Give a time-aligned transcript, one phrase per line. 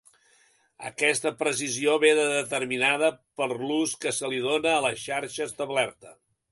[0.89, 3.13] Aquesta precisió ve determinada
[3.43, 6.23] per l'ús que se li dóna a la xarxa establerta.